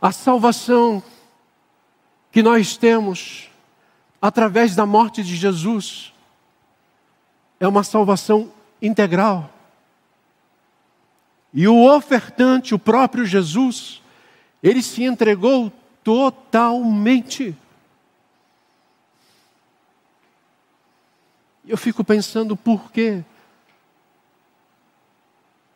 [0.00, 1.02] a salvação
[2.30, 3.50] que nós temos
[4.20, 6.12] através da morte de Jesus
[7.58, 9.55] é uma salvação integral.
[11.52, 14.02] E o ofertante, o próprio Jesus,
[14.62, 15.72] ele se entregou
[16.02, 17.56] totalmente.
[21.66, 23.24] Eu fico pensando por quê?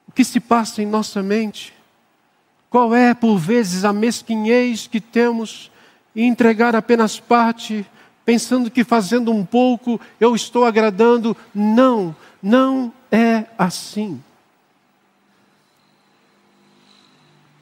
[0.06, 1.72] O que se passa em nossa mente?
[2.68, 5.70] Qual é, por vezes, a mesquinhez que temos
[6.14, 7.84] em entregar apenas parte,
[8.24, 11.36] pensando que fazendo um pouco eu estou agradando?
[11.54, 14.22] Não, não é assim.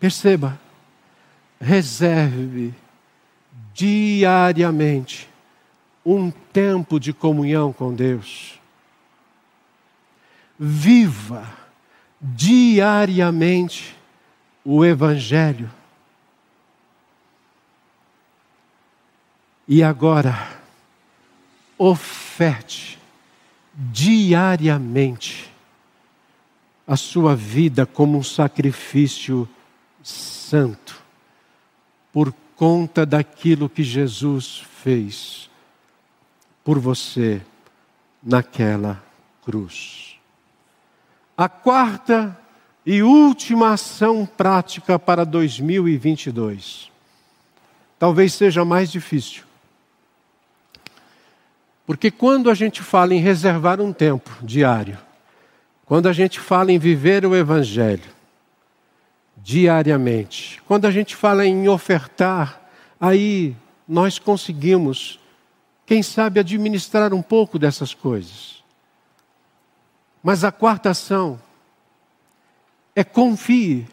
[0.00, 0.58] Perceba,
[1.60, 2.72] reserve
[3.74, 5.28] diariamente
[6.04, 8.58] um tempo de comunhão com Deus.
[10.58, 11.48] Viva
[12.20, 13.96] diariamente
[14.64, 15.70] o Evangelho.
[19.66, 20.58] E agora,
[21.76, 22.98] oferte
[23.74, 25.52] diariamente
[26.86, 29.48] a sua vida como um sacrifício
[30.08, 31.00] santo,
[32.12, 35.48] por conta daquilo que Jesus fez
[36.64, 37.40] por você
[38.22, 39.02] naquela
[39.44, 40.16] cruz.
[41.36, 42.36] A quarta
[42.84, 46.90] e última ação prática para 2022
[47.98, 49.44] talvez seja mais difícil.
[51.86, 54.98] Porque quando a gente fala em reservar um tempo diário,
[55.86, 58.17] quando a gente fala em viver o Evangelho
[59.42, 62.68] diariamente, quando a gente fala em ofertar,
[63.00, 65.18] aí nós conseguimos,
[65.86, 68.62] quem sabe, administrar um pouco dessas coisas.
[70.22, 71.40] Mas a quarta ação
[72.94, 73.86] é confie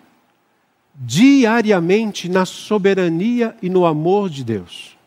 [0.95, 4.97] diariamente na soberania e no amor de Deus.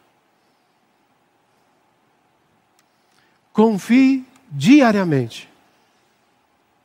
[3.52, 5.48] Confie diariamente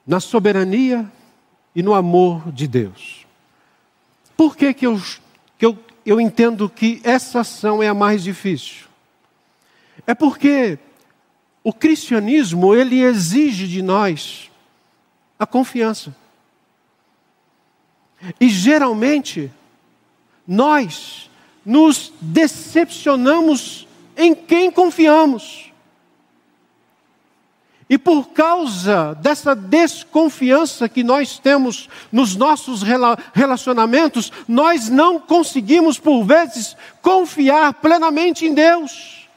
[0.06, 1.10] na soberania
[1.76, 3.23] e no amor de Deus.
[4.36, 5.02] Por que, que, eu,
[5.58, 8.88] que eu, eu entendo que essa ação é a mais difícil?
[10.06, 10.78] É porque
[11.64, 14.52] o cristianismo, ele exige de nós
[15.40, 16.16] a confiança.
[18.40, 19.52] E geralmente,
[20.48, 21.30] nós
[21.66, 25.72] nos decepcionamos em quem confiamos.
[27.90, 32.82] E por causa dessa desconfiança que nós temos nos nossos
[33.34, 39.28] relacionamentos, nós não conseguimos, por vezes, confiar plenamente em Deus.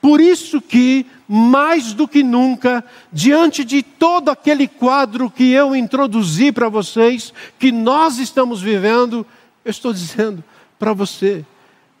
[0.00, 6.50] Por isso que mais do que nunca, diante de todo aquele quadro que eu introduzi
[6.50, 9.26] para vocês, que nós estamos vivendo,
[9.64, 10.42] eu estou dizendo
[10.78, 11.44] para você,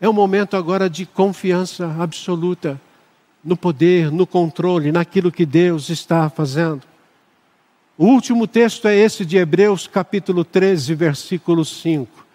[0.00, 2.80] é um momento agora de confiança absoluta
[3.44, 6.82] no poder, no controle, naquilo que Deus está fazendo.
[7.96, 12.26] O último texto é esse de Hebreus, capítulo 13, versículo 5,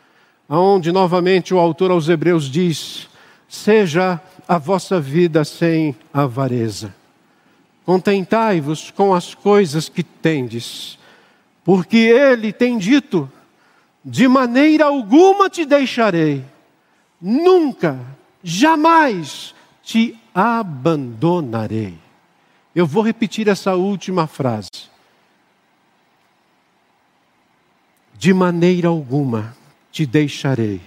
[0.49, 3.07] onde novamente o autor aos Hebreus diz:
[3.47, 6.93] Seja a vossa vida sem avareza.
[7.85, 10.97] Contentai-vos com as coisas que tendes,
[11.63, 13.31] porque ele tem dito:
[14.03, 16.43] de maneira alguma te deixarei,
[17.21, 17.99] nunca,
[18.43, 21.97] jamais te abandonarei.
[22.75, 24.69] Eu vou repetir essa última frase.
[28.13, 29.55] De maneira alguma
[29.91, 30.81] te deixarei,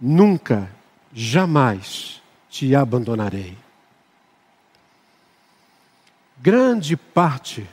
[0.00, 0.70] nunca,
[1.12, 3.56] jamais te abandonarei.
[6.36, 7.66] Grande parte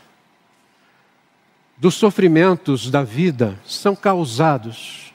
[1.78, 5.14] dos sofrimentos da vida são causados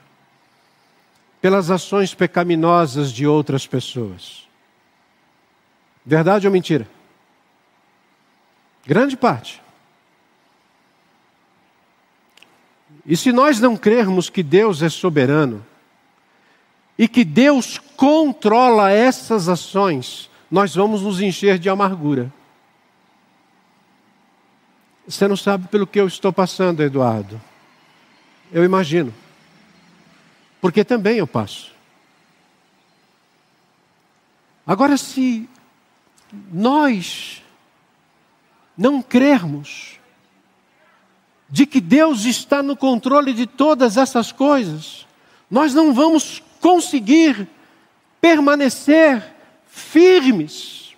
[1.40, 4.49] pelas ações pecaminosas de outras pessoas.
[6.04, 6.88] Verdade ou mentira?
[8.86, 9.62] Grande parte.
[13.04, 15.64] E se nós não crermos que Deus é soberano,
[17.00, 22.30] e que Deus controla essas ações, nós vamos nos encher de amargura.
[25.08, 27.40] Você não sabe pelo que eu estou passando, Eduardo.
[28.52, 29.14] Eu imagino.
[30.60, 31.72] Porque também eu passo.
[34.66, 35.48] Agora, se
[36.52, 37.42] nós
[38.76, 39.98] não crermos
[41.48, 45.06] de que Deus está no controle de todas essas coisas,
[45.50, 47.48] nós não vamos conseguir
[48.20, 49.34] permanecer
[49.66, 50.94] firmes.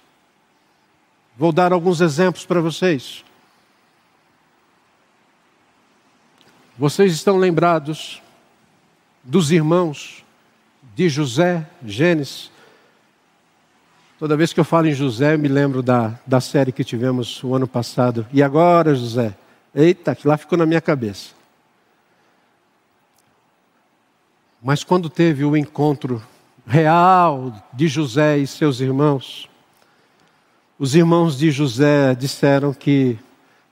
[1.37, 3.25] Vou dar alguns exemplos para vocês.
[6.77, 8.21] Vocês estão lembrados
[9.25, 10.23] dos irmãos
[10.95, 12.52] de José, Gênesis.
[14.23, 17.43] Toda vez que eu falo em José, eu me lembro da, da série que tivemos
[17.43, 18.25] o ano passado.
[18.33, 19.35] E agora, José?
[19.75, 21.31] Eita, que lá ficou na minha cabeça.
[24.63, 26.23] Mas quando teve o encontro
[26.65, 29.51] real de José e seus irmãos,
[30.79, 33.19] os irmãos de José disseram que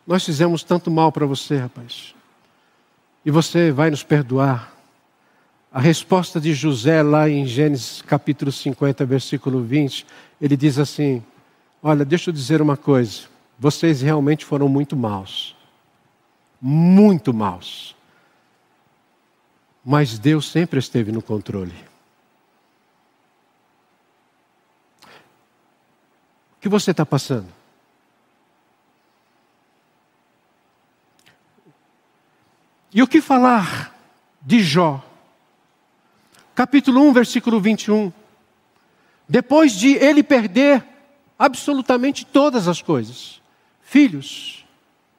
[0.05, 2.13] nós fizemos tanto mal para você, rapaz,
[3.25, 4.75] e você vai nos perdoar.
[5.73, 10.05] A resposta de José, lá em Gênesis capítulo 50, versículo 20,
[10.41, 11.23] ele diz assim:
[11.83, 13.23] Olha, deixa eu dizer uma coisa,
[13.59, 15.57] vocês realmente foram muito maus,
[16.61, 17.95] muito maus
[19.85, 21.75] mas Deus sempre esteve no controle.
[26.57, 27.49] O que você está passando?
[32.93, 33.95] E o que falar
[34.43, 35.03] de Jó?
[36.55, 38.13] Capítulo 1, versículo 21.
[39.31, 40.85] Depois de ele perder
[41.39, 43.41] absolutamente todas as coisas:
[43.81, 44.67] filhos,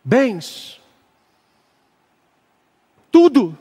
[0.03, 0.79] bens,
[3.11, 3.57] tudo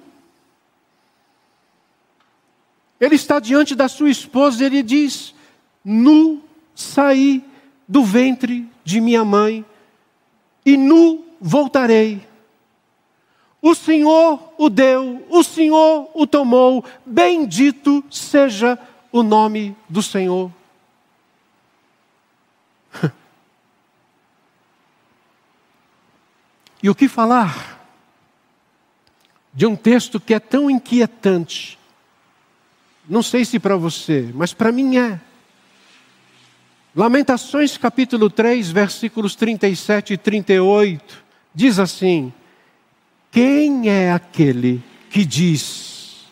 [3.00, 5.34] Ele está diante da sua esposa e ele diz:
[5.82, 6.42] Nu
[6.74, 7.42] saí
[7.88, 9.64] do ventre de minha mãe
[10.64, 12.28] e nu voltarei.
[13.62, 20.50] O Senhor o deu, o Senhor o tomou, bendito seja o nome do Senhor.
[26.82, 27.78] E o que falar
[29.52, 31.78] de um texto que é tão inquietante?
[33.06, 35.20] Não sei se para você, mas para mim é.
[36.94, 42.32] Lamentações capítulo 3, versículos 37 e 38, diz assim:
[43.30, 46.24] Quem é aquele que diz,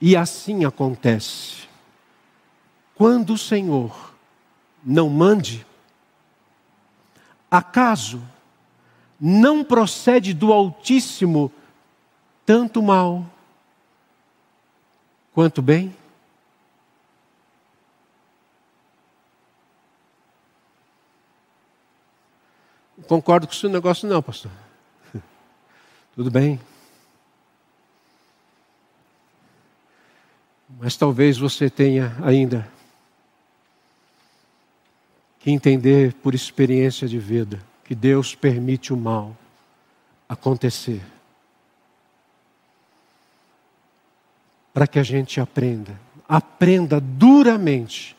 [0.00, 1.68] e assim acontece,
[3.00, 4.12] quando o Senhor
[4.84, 5.66] não mande?
[7.50, 8.22] Acaso
[9.18, 11.50] não procede do Altíssimo
[12.44, 13.24] tanto mal
[15.32, 15.96] quanto bem?
[23.08, 24.52] Concordo com o seu negócio, não, pastor.
[26.14, 26.60] Tudo bem.
[30.78, 32.70] Mas talvez você tenha ainda
[35.40, 39.36] que entender por experiência de vida que Deus permite o mal
[40.28, 41.02] acontecer.
[44.72, 48.16] Para que a gente aprenda, aprenda duramente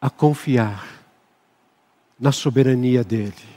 [0.00, 1.04] a confiar
[2.18, 3.52] na soberania dEle.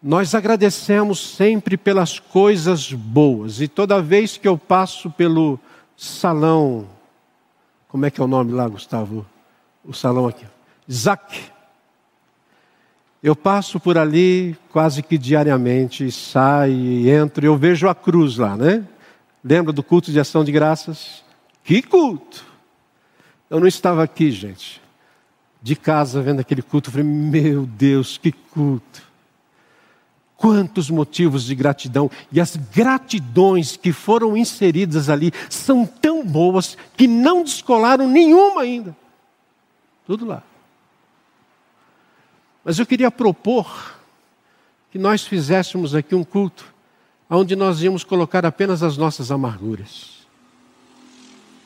[0.00, 5.58] Nós agradecemos sempre pelas coisas boas, e toda vez que eu passo pelo
[5.96, 6.88] salão,
[7.88, 9.26] como é que é o nome lá, Gustavo?
[9.84, 10.46] O salão aqui.
[10.90, 11.50] Zac.
[13.22, 18.56] Eu passo por ali quase que diariamente, saio, entro, e eu vejo a cruz lá,
[18.56, 18.86] né?
[19.42, 21.24] Lembra do culto de ação de graças?
[21.64, 22.44] Que culto!
[23.50, 24.80] Eu não estava aqui, gente.
[25.60, 29.07] De casa vendo aquele culto, eu falei, meu Deus, que culto!
[30.38, 37.06] Quantos motivos de gratidão e as gratidões que foram inseridas ali são tão boas que
[37.06, 38.96] não descolaram nenhuma ainda.
[40.06, 40.42] Tudo lá.
[42.64, 43.98] Mas eu queria propor
[44.90, 46.72] que nós fizéssemos aqui um culto
[47.28, 50.18] onde nós íamos colocar apenas as nossas amarguras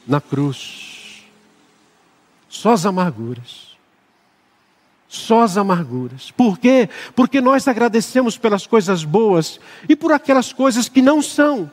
[0.06, 1.24] na cruz.
[2.48, 3.71] Só as amarguras.
[5.12, 6.30] Só as amarguras.
[6.30, 6.88] Por quê?
[7.14, 11.70] Porque nós agradecemos pelas coisas boas e por aquelas coisas que não são.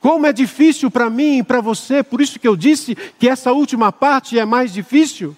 [0.00, 3.54] Como é difícil para mim e para você, por isso que eu disse que essa
[3.54, 5.34] última parte é mais difícil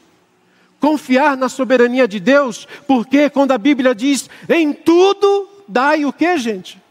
[0.80, 6.36] confiar na soberania de Deus, porque quando a Bíblia diz em tudo dai o que,
[6.36, 6.82] gente?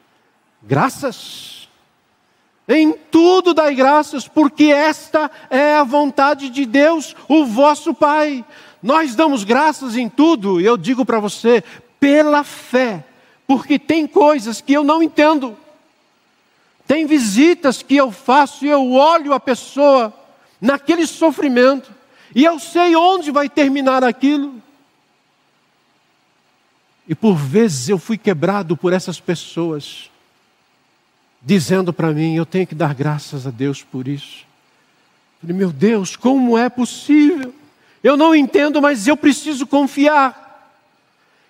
[0.63, 1.60] Graças.
[2.67, 8.45] Em tudo dai graças, porque esta é a vontade de Deus, o vosso Pai.
[8.81, 11.63] Nós damos graças em tudo, e eu digo para você,
[11.99, 13.03] pela fé,
[13.45, 15.57] porque tem coisas que eu não entendo.
[16.87, 20.13] Tem visitas que eu faço e eu olho a pessoa
[20.59, 21.91] naquele sofrimento
[22.35, 24.61] e eu sei onde vai terminar aquilo.
[27.07, 30.10] E por vezes eu fui quebrado por essas pessoas,
[31.41, 34.45] dizendo para mim: eu tenho que dar graças a Deus por isso.
[35.41, 37.53] Eu falei, meu Deus, como é possível?
[38.03, 40.49] Eu não entendo, mas eu preciso confiar.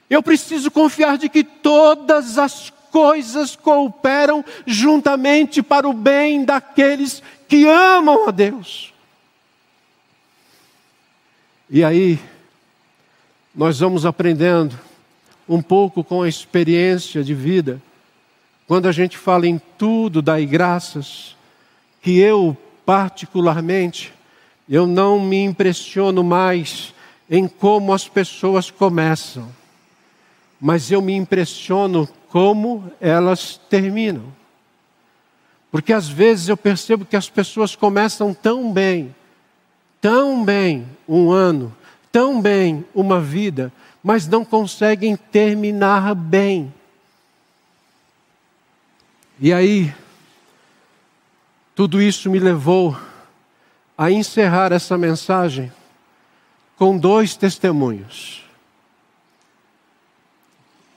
[0.10, 7.66] Eu preciso confiar de que todas as coisas cooperam juntamente para o bem daqueles que
[7.66, 8.94] amam a Deus.
[11.70, 12.20] E aí,
[13.56, 14.78] nós vamos aprendendo
[15.48, 17.82] um pouco com a experiência de vida,
[18.72, 21.36] quando a gente fala em tudo, dai graças,
[22.02, 22.56] que eu,
[22.86, 24.14] particularmente,
[24.70, 26.94] eu não me impressiono mais
[27.30, 29.50] em como as pessoas começam,
[30.58, 34.24] mas eu me impressiono como elas terminam.
[35.70, 39.14] Porque às vezes eu percebo que as pessoas começam tão bem,
[40.00, 41.76] tão bem um ano,
[42.10, 43.70] tão bem uma vida,
[44.02, 46.74] mas não conseguem terminar bem.
[49.42, 49.94] E aí,
[51.76, 52.96] tudo isso me levou
[53.98, 55.72] a encerrar essa mensagem
[56.78, 58.46] com dois testemunhos.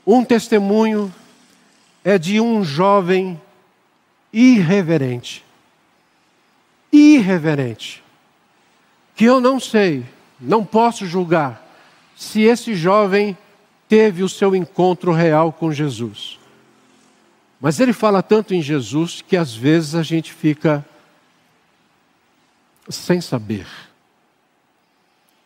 [0.07, 1.12] Um testemunho
[2.05, 3.40] é de um jovem
[4.32, 5.42] irreverente.
[6.92, 8.05] Irreverente
[9.14, 10.05] que eu não sei,
[10.40, 11.62] não posso julgar
[12.16, 13.36] se esse jovem
[13.88, 16.38] teve o seu encontro real com Jesus.
[17.65, 20.85] Mas ele fala tanto em Jesus que às vezes a gente fica
[22.91, 23.67] sem saber.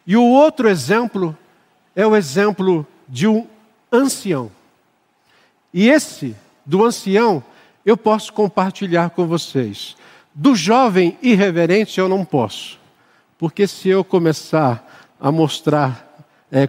[0.04, 1.38] E o outro exemplo
[1.94, 3.46] é o exemplo de um
[3.92, 4.50] ancião.
[5.72, 6.34] E esse
[6.66, 7.40] do ancião
[7.86, 9.96] eu posso compartilhar com vocês.
[10.34, 12.80] Do jovem irreverente eu não posso,
[13.38, 16.68] porque se eu começar a mostrar é,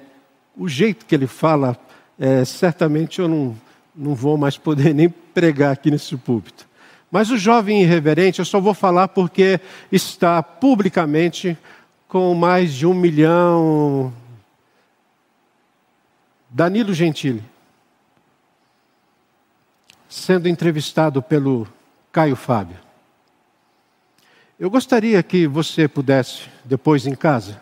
[0.55, 1.75] o jeito que ele fala,
[2.19, 3.57] é, certamente eu não,
[3.99, 6.67] não vou mais poder nem pregar aqui nesse púlpito.
[7.11, 9.59] Mas o jovem irreverente eu só vou falar porque
[9.91, 11.57] está publicamente
[12.07, 14.13] com mais de um milhão.
[16.49, 17.43] Danilo Gentili
[20.09, 21.67] sendo entrevistado pelo
[22.11, 22.77] Caio Fábio.
[24.59, 27.61] Eu gostaria que você pudesse, depois em casa,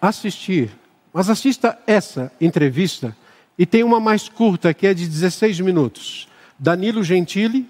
[0.00, 0.70] assistir,
[1.12, 3.14] mas assista essa entrevista
[3.58, 6.28] e tem uma mais curta que é de 16 minutos.
[6.58, 7.68] Danilo Gentili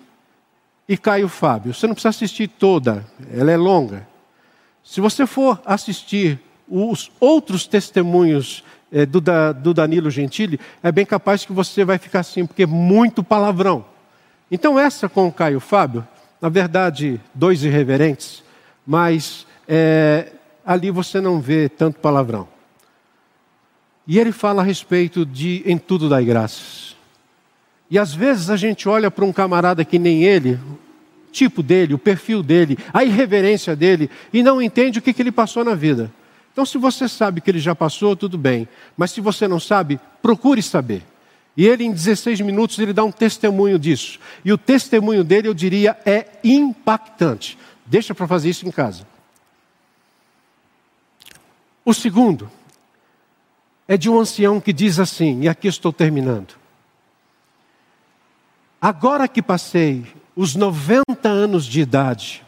[0.89, 1.74] e Caio Fábio.
[1.74, 4.07] Você não precisa assistir toda, ela é longa.
[4.85, 11.07] Se você for assistir os outros testemunhos é, do, da, do Danilo Gentili, é bem
[11.07, 13.85] capaz que você vai ficar assim, porque é muito palavrão.
[14.51, 16.07] Então, essa com o Caio Fábio,
[16.41, 18.43] na verdade, dois irreverentes,
[18.87, 20.33] mas é,
[20.66, 22.49] ali você não vê tanto palavrão.
[24.07, 26.96] E ele fala a respeito de em tudo dai graças.
[27.90, 30.78] E às vezes a gente olha para um camarada que nem ele, o
[31.30, 35.30] tipo dele, o perfil dele, a irreverência dele, e não entende o que, que ele
[35.30, 36.11] passou na vida.
[36.53, 38.68] Então, se você sabe que ele já passou, tudo bem.
[38.96, 41.03] Mas se você não sabe, procure saber.
[41.57, 44.18] E ele, em 16 minutos, ele dá um testemunho disso.
[44.44, 47.59] E o testemunho dele, eu diria, é impactante.
[47.86, 49.07] Deixa para fazer isso em casa.
[51.84, 52.50] O segundo
[53.87, 56.55] é de um ancião que diz assim, e aqui estou terminando.
[58.80, 62.45] Agora que passei os 90 anos de idade,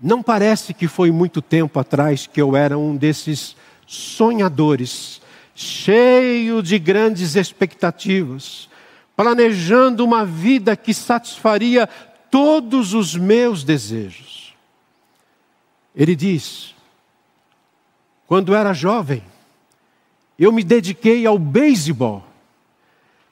[0.00, 5.20] não parece que foi muito tempo atrás que eu era um desses sonhadores,
[5.54, 8.68] cheio de grandes expectativas,
[9.16, 11.86] planejando uma vida que satisfaria
[12.30, 14.54] todos os meus desejos.
[15.94, 16.74] Ele diz:
[18.26, 19.22] quando era jovem,
[20.38, 22.24] eu me dediquei ao beisebol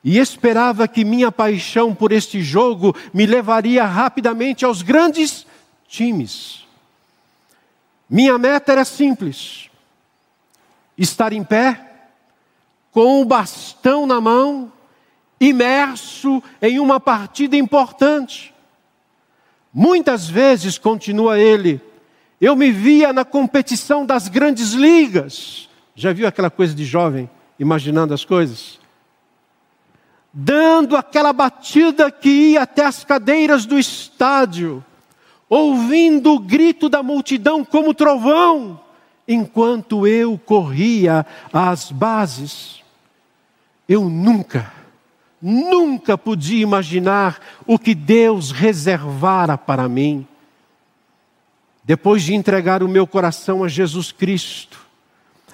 [0.04, 5.46] e esperava que minha paixão por este jogo me levaria rapidamente aos grandes
[5.86, 6.66] times.
[8.08, 9.70] Minha meta era simples:
[10.98, 11.80] estar em pé,
[12.90, 14.72] com o bastão na mão,
[15.40, 18.52] imerso em uma partida importante.
[19.72, 21.80] Muitas vezes, continua ele,
[22.40, 25.68] eu me via na competição das grandes ligas.
[25.94, 27.28] Já viu aquela coisa de jovem
[27.58, 28.80] imaginando as coisas?
[30.32, 34.82] Dando aquela batida que ia até as cadeiras do estádio
[35.54, 38.80] ouvindo o grito da multidão como trovão,
[39.28, 42.82] enquanto eu corria às bases.
[43.86, 44.72] Eu nunca,
[45.42, 50.26] nunca podia imaginar o que Deus reservara para mim.
[51.84, 54.81] Depois de entregar o meu coração a Jesus Cristo,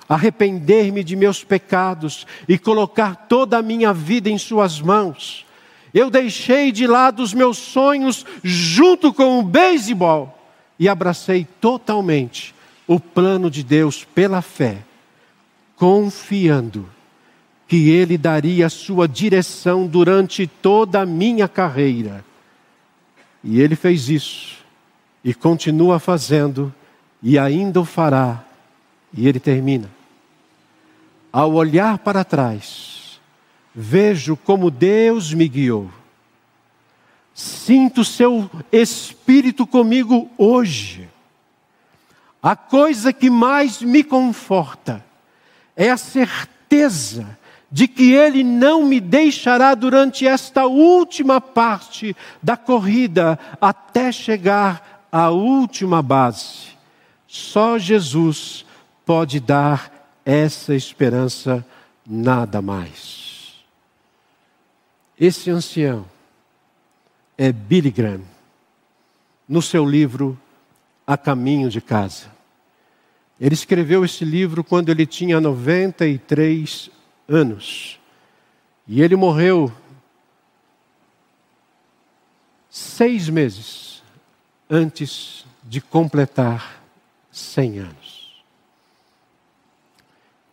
[0.08, 5.44] arrepender-me de meus pecados e colocar toda a minha vida em Suas mãos,
[5.92, 10.38] eu deixei de lado os meus sonhos junto com o beisebol
[10.78, 12.54] e abracei totalmente
[12.86, 14.78] o plano de Deus pela fé,
[15.76, 16.88] confiando
[17.66, 22.24] que Ele daria a sua direção durante toda a minha carreira.
[23.44, 24.56] E Ele fez isso,
[25.22, 26.72] e continua fazendo,
[27.22, 28.42] e ainda o fará.
[29.12, 29.97] E Ele termina.
[31.32, 33.20] Ao olhar para trás,
[33.74, 35.90] vejo como Deus me guiou.
[37.34, 41.08] Sinto seu espírito comigo hoje.
[42.42, 45.04] A coisa que mais me conforta
[45.76, 47.38] é a certeza
[47.70, 55.28] de que Ele não me deixará durante esta última parte da corrida até chegar à
[55.30, 56.68] última base.
[57.26, 58.64] Só Jesus
[59.04, 59.97] pode dar
[60.30, 61.64] essa esperança,
[62.06, 63.64] nada mais.
[65.18, 66.04] Esse ancião
[67.38, 68.20] é Billy Graham,
[69.48, 70.38] no seu livro
[71.06, 72.26] A Caminho de Casa.
[73.40, 76.90] Ele escreveu esse livro quando ele tinha 93
[77.26, 77.98] anos.
[78.86, 79.72] E ele morreu
[82.68, 84.02] seis meses
[84.68, 86.82] antes de completar
[87.32, 88.07] 100 anos.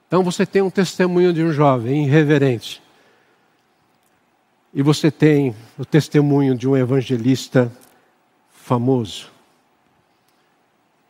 [0.08, 2.82] Então você tem um testemunho de um jovem irreverente
[4.74, 7.72] e você tem o testemunho de um evangelista
[8.52, 9.32] famoso.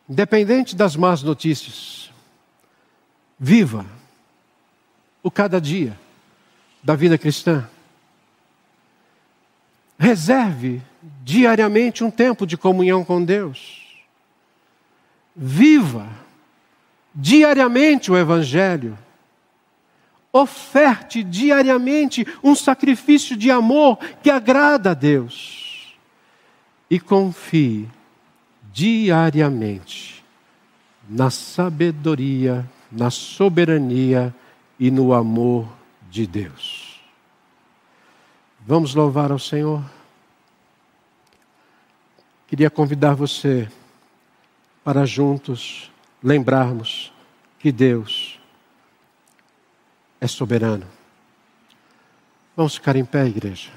[0.08, 2.12] Independente das más notícias,
[3.36, 3.84] viva
[5.20, 5.98] o cada dia
[6.80, 7.68] da vida cristã.
[9.98, 10.80] Reserve
[11.24, 13.84] diariamente um tempo de comunhão com Deus.
[15.34, 16.08] Viva
[17.16, 18.96] diariamente o Evangelho.
[20.30, 25.96] Oferte diariamente um sacrifício de amor que agrada a Deus.
[26.90, 27.88] E confie
[28.70, 30.22] diariamente
[31.08, 34.34] na sabedoria, na soberania
[34.78, 35.66] e no amor
[36.10, 37.00] de Deus.
[38.60, 39.82] Vamos louvar ao Senhor.
[42.46, 43.68] Queria convidar você
[44.84, 45.90] para juntos
[46.26, 47.12] lembrarmos
[47.56, 48.40] que Deus
[50.20, 50.84] é soberano.
[52.56, 53.70] Vamos ficar em pé, igreja.